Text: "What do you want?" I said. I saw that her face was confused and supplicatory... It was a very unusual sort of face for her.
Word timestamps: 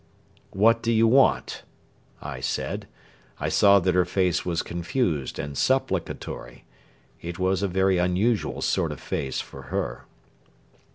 "What 0.49 0.81
do 0.81 0.91
you 0.91 1.05
want?" 1.07 1.61
I 2.23 2.39
said. 2.39 2.87
I 3.39 3.49
saw 3.49 3.77
that 3.79 3.93
her 3.93 4.03
face 4.03 4.43
was 4.43 4.63
confused 4.63 5.37
and 5.37 5.55
supplicatory... 5.55 6.65
It 7.21 7.37
was 7.37 7.61
a 7.61 7.67
very 7.67 7.99
unusual 7.99 8.63
sort 8.63 8.91
of 8.91 8.99
face 8.99 9.41
for 9.41 9.61
her. 9.69 10.05